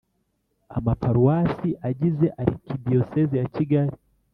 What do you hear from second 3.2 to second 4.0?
ya Kigali